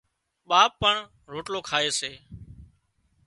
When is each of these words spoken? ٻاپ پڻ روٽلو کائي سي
ٻاپ 0.49 0.71
پڻ 0.81 0.95
روٽلو 1.31 1.59
کائي 1.69 1.89
سي 1.99 2.11